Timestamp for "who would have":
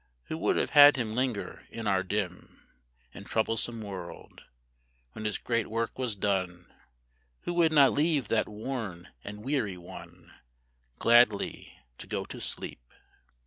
0.29-0.71